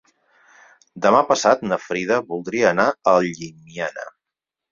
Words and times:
Demà 1.05 1.19
passat 1.31 1.61
na 1.71 1.77
Frida 1.83 2.17
voldria 2.31 2.71
anar 2.71 2.87
a 3.11 3.13
Llimiana. 3.27 4.09